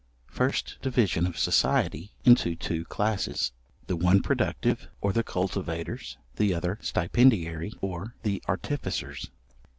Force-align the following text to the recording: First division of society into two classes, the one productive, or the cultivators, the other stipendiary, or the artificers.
First 0.31 0.77
division 0.81 1.27
of 1.27 1.37
society 1.37 2.11
into 2.25 2.55
two 2.55 2.85
classes, 2.85 3.51
the 3.85 3.95
one 3.95 4.23
productive, 4.23 4.87
or 4.99 5.13
the 5.13 5.21
cultivators, 5.21 6.17
the 6.37 6.55
other 6.55 6.79
stipendiary, 6.81 7.71
or 7.81 8.15
the 8.23 8.41
artificers. 8.47 9.29